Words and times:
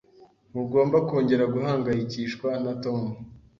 Ntugomba 0.49 0.97
kongera 1.07 1.45
guhangayikishwa 1.53 2.49
na 2.63 2.73
Tom. 2.83 3.01